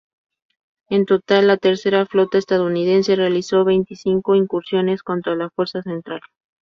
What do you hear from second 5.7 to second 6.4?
Central".